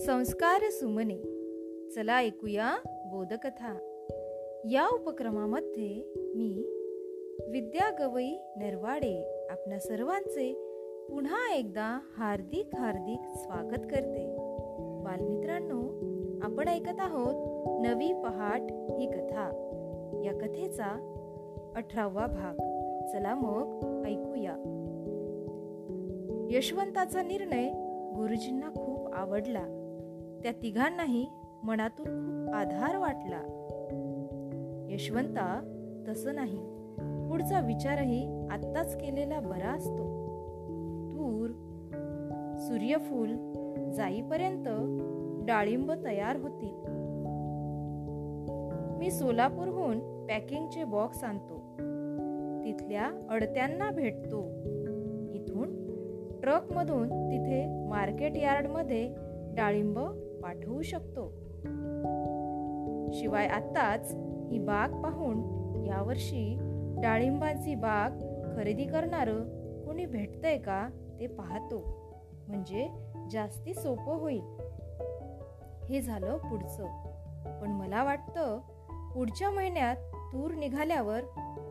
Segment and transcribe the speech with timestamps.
[0.00, 1.16] संस्कार सुमने.
[1.90, 3.78] चला ऐकूया बोधकथा.
[4.64, 6.62] या उपक्रमामध्ये मी
[7.48, 10.52] विद्या गवई नरवाडे आपल्या सर्वांचे
[11.10, 14.36] पुन्हा एकदा हार्दिक हार्दिक स्वागत करते.
[15.04, 15.82] बालमित्रांनो
[16.42, 17.34] आपण ऐकत आहोत
[17.86, 19.50] नवी पहाट ही कथा.
[20.24, 21.14] या कथेचा
[21.76, 22.54] अठरावा भाग.
[23.12, 24.56] चला मग ऐकूया.
[26.50, 27.68] यशवंताचा निर्णय
[28.16, 29.77] गुरुजींना खूप आवडला.
[30.42, 31.26] त्या तिघांनाही
[31.62, 33.54] मनातून खूप आधार वाटला.
[34.90, 35.74] यशवंता
[36.08, 36.58] तसं नाही.
[37.28, 40.28] पुढचा विचारही आत्ताच केलेला बरा असतो.
[41.12, 41.50] तूर
[42.58, 43.36] सूर्यफूल
[43.90, 44.68] जाईपर्यंत
[45.46, 46.88] डाळिंब तयार होतील.
[48.98, 51.54] मी सोलापूरहून पॅकिंगचे बॉक्स आणतो.
[52.64, 54.48] तिथल्या अडत्यांना भेटतो.
[55.34, 55.88] इथून
[56.40, 59.14] ट्रकमधून तिथे मार्केट यार्डमध्ये
[59.56, 59.98] डाळिंब
[60.42, 61.32] पाठवू शकतो.
[63.12, 64.14] शिवाय आत्ताच
[64.50, 65.38] ही बाग पाहून
[65.86, 66.58] यावर्षी
[67.02, 68.10] डाळिंबाची बाग
[68.56, 69.28] खरेदी करणार
[69.86, 70.88] कोणी भेटतंय का
[71.20, 71.84] ते पाहतो.
[72.48, 72.88] म्हणजे
[73.30, 74.42] जास्ती सोपं होईल.
[75.90, 76.84] हे झालं पुढचं.
[77.62, 78.58] पण मला वाटतं
[79.14, 81.20] पुढच्या महिन्यात तूर निघाल्यावर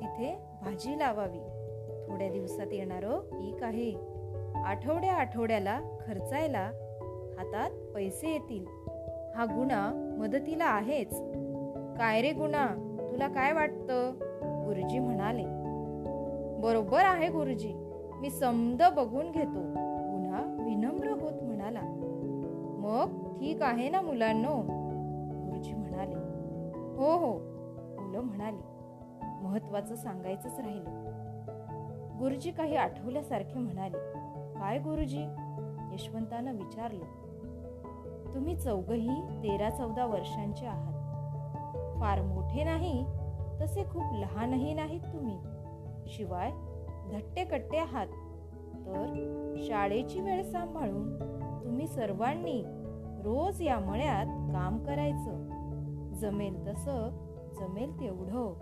[0.00, 1.40] तिथे भाजी लावावी.
[2.08, 3.92] थोड्या दिवसात येणारं पीक आहे.
[4.64, 6.70] आठवड्या आठवड्याला खर्चायला
[7.38, 8.64] हातात पैसे येतील.
[9.36, 11.22] हा गुन्हा मदतीला आहेच.
[11.98, 12.66] काय रे गुणा
[13.10, 14.12] तुला काय वाटतं?
[14.66, 15.44] गुरुजी म्हणाले.
[16.60, 17.72] बरोबर आहे गुरुजी.
[18.20, 19.60] मी समद बघून घेतो.
[19.60, 21.80] गुन्हा विनम्र होत म्हणाला.
[22.78, 24.56] मग ठीक आहे ना मुलांनो?
[25.46, 26.14] गुरुजी म्हणाले.
[26.96, 27.38] हो हो.
[28.02, 28.62] मुलं म्हणाली.
[29.42, 31.04] महत्वाचं सांगायचंच राहिलं.
[32.18, 33.98] गुरुजी काही आठवल्यासारखे म्हणाले.
[34.60, 35.24] काय गुरुजी?
[35.92, 37.23] यशवंतानं विचारलं.
[38.34, 40.92] तुम्ही चौघही तेरा चौदा वर्षांचे आहात.
[42.00, 43.04] फार मोठे नाही
[43.60, 45.38] तसे खूप लहानही नाहीत तुम्ही.
[46.06, 46.50] शिवाय
[47.12, 48.06] धट्टे कट्टे आहात.
[48.86, 51.18] तर शाळेची वेळ सांभाळून
[51.64, 52.62] तुम्ही सर्वांनी
[53.24, 55.48] रोज या मळ्यात काम करायचं.
[56.14, 57.08] जमेल तसं
[57.60, 58.52] जमेल तेवढं.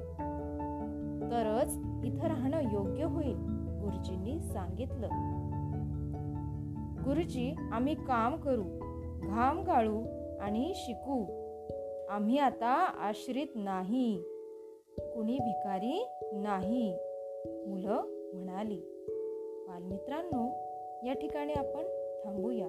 [1.30, 3.36] तरच इथं राहणं योग्य होईल
[3.82, 5.08] गुरुजींनी सांगितलं.
[7.04, 8.91] गुरुजी आम्ही काम करू.
[9.22, 10.02] घाम गाळू
[10.40, 11.24] आणि शिकू.
[12.08, 14.22] आम्ही आता आश्रित नाही.
[14.98, 16.98] कुणी भिकारी नाही
[17.66, 18.02] मुलं
[18.34, 18.80] म्हणाली.
[19.68, 20.48] बालमित्रांनो
[21.06, 21.82] या ठिकाणी आपण
[22.24, 22.66] थांबूया.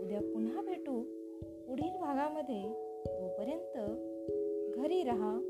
[0.00, 1.02] उद्या पुन्हा भेटू.
[1.68, 2.62] पुढील भागामध्ये
[3.06, 3.98] तोपर्यंत
[4.78, 5.40] घरी राहा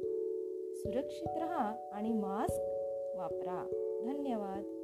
[0.74, 2.62] सुरक्षित राहा आणि मास्क
[3.19, 3.66] वापरा.
[4.06, 4.79] धन्यवाद.